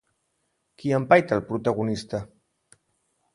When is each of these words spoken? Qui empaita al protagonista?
Qui 0.79 0.93
empaita 0.99 1.37
al 1.37 1.43
protagonista? 1.51 2.23